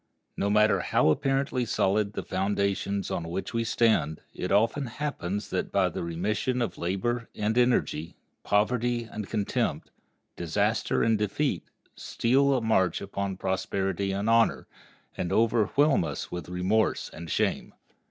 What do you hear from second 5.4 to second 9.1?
that by the remission of labor and energy, poverty